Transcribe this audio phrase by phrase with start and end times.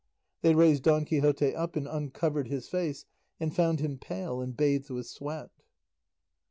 [0.41, 3.05] They raised Don Quixote up and uncovered his face,
[3.39, 5.51] and found him pale and bathed with sweat.